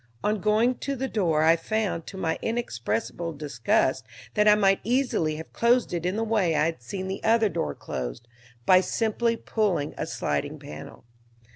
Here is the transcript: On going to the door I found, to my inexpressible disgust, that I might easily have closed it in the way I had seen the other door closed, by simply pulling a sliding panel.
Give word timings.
On 0.23 0.41
going 0.41 0.79
to 0.79 0.95
the 0.95 1.07
door 1.07 1.43
I 1.43 1.55
found, 1.55 2.07
to 2.07 2.17
my 2.17 2.39
inexpressible 2.41 3.33
disgust, 3.33 4.03
that 4.33 4.47
I 4.47 4.55
might 4.55 4.79
easily 4.83 5.35
have 5.35 5.53
closed 5.53 5.93
it 5.93 6.07
in 6.07 6.15
the 6.15 6.23
way 6.23 6.55
I 6.55 6.65
had 6.65 6.81
seen 6.81 7.07
the 7.07 7.23
other 7.23 7.49
door 7.49 7.75
closed, 7.75 8.27
by 8.65 8.81
simply 8.81 9.35
pulling 9.37 9.93
a 9.99 10.07
sliding 10.07 10.57
panel. 10.57 11.03